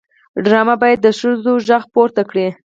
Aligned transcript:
ډرامه 0.45 0.75
باید 0.81 0.99
د 1.01 1.07
ښځو 1.19 1.51
غږ 1.69 1.83
پورته 1.93 2.21
کړي 2.29 2.47